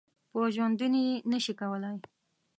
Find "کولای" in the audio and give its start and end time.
1.59-1.97